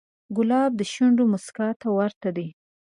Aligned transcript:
ګلاب 0.35 0.71
د 0.79 0.81
شونډو 0.93 1.23
موسکا 1.31 1.67
ته 1.81 1.87
ورته 1.97 2.29
دی. 2.37 2.47